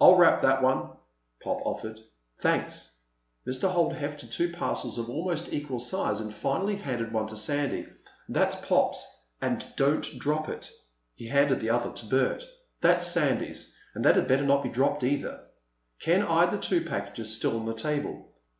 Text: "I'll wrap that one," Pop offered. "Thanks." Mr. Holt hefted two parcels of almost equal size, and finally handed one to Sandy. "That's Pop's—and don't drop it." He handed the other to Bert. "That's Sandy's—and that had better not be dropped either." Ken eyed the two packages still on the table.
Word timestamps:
"I'll 0.00 0.14
wrap 0.14 0.40
that 0.42 0.62
one," 0.62 0.90
Pop 1.42 1.58
offered. 1.66 1.98
"Thanks." 2.38 2.96
Mr. 3.44 3.68
Holt 3.68 3.96
hefted 3.96 4.30
two 4.30 4.52
parcels 4.52 5.00
of 5.00 5.10
almost 5.10 5.52
equal 5.52 5.80
size, 5.80 6.20
and 6.20 6.32
finally 6.32 6.76
handed 6.76 7.12
one 7.12 7.26
to 7.26 7.36
Sandy. 7.36 7.88
"That's 8.28 8.54
Pop's—and 8.54 9.66
don't 9.74 10.16
drop 10.20 10.48
it." 10.48 10.70
He 11.16 11.26
handed 11.26 11.58
the 11.58 11.70
other 11.70 11.90
to 11.92 12.06
Bert. 12.06 12.46
"That's 12.82 13.04
Sandy's—and 13.04 14.04
that 14.04 14.14
had 14.14 14.28
better 14.28 14.44
not 14.46 14.62
be 14.62 14.68
dropped 14.68 15.02
either." 15.02 15.40
Ken 15.98 16.22
eyed 16.22 16.52
the 16.52 16.58
two 16.58 16.82
packages 16.84 17.34
still 17.36 17.58
on 17.58 17.66
the 17.66 17.74
table. 17.74 18.28